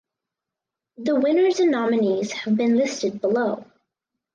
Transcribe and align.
The 0.97 1.13
winners 1.15 1.59
and 1.59 1.69
nominees 1.69 2.31
have 2.31 2.57
been 2.57 2.75
listed 2.75 3.21
below. 3.21 3.65